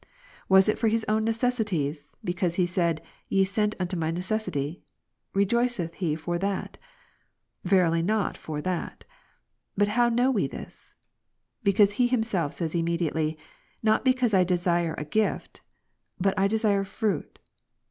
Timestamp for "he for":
5.93-6.39